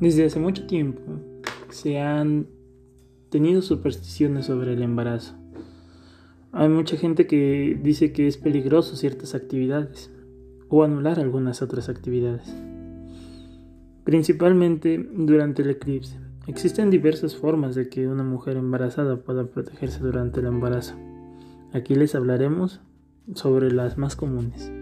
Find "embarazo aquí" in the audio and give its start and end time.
20.46-21.94